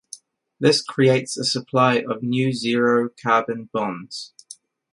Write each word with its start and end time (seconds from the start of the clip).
This 0.59 0.81
creates 0.81 1.37
a 1.37 1.43
supply 1.43 2.03
of 2.09 2.23
new 2.23 2.53
zero 2.53 3.09
coupon 3.23 3.69
bonds. 3.71 4.33